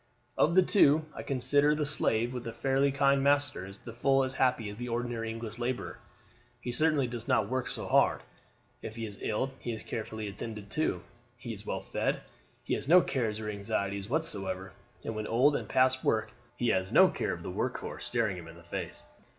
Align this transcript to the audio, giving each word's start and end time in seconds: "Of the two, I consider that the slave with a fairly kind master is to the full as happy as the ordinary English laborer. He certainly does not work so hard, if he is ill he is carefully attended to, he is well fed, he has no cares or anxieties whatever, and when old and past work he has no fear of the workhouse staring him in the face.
"Of 0.35 0.55
the 0.55 0.63
two, 0.63 1.05
I 1.13 1.21
consider 1.21 1.75
that 1.75 1.75
the 1.75 1.85
slave 1.85 2.33
with 2.33 2.47
a 2.47 2.51
fairly 2.51 2.91
kind 2.91 3.21
master 3.21 3.67
is 3.67 3.77
to 3.77 3.85
the 3.85 3.93
full 3.93 4.23
as 4.23 4.33
happy 4.33 4.67
as 4.71 4.77
the 4.77 4.89
ordinary 4.89 5.29
English 5.29 5.59
laborer. 5.59 5.99
He 6.59 6.71
certainly 6.71 7.05
does 7.05 7.27
not 7.27 7.49
work 7.49 7.67
so 7.67 7.85
hard, 7.87 8.21
if 8.81 8.95
he 8.95 9.05
is 9.05 9.19
ill 9.21 9.51
he 9.59 9.71
is 9.71 9.83
carefully 9.83 10.27
attended 10.27 10.71
to, 10.71 11.03
he 11.37 11.53
is 11.53 11.67
well 11.67 11.81
fed, 11.81 12.21
he 12.63 12.73
has 12.73 12.87
no 12.87 13.01
cares 13.01 13.39
or 13.39 13.47
anxieties 13.47 14.09
whatever, 14.09 14.73
and 15.03 15.15
when 15.15 15.27
old 15.27 15.55
and 15.55 15.69
past 15.69 16.03
work 16.03 16.31
he 16.57 16.69
has 16.69 16.91
no 16.91 17.11
fear 17.11 17.31
of 17.31 17.43
the 17.43 17.51
workhouse 17.51 18.03
staring 18.03 18.37
him 18.37 18.47
in 18.47 18.55
the 18.55 18.63
face. 18.63 19.03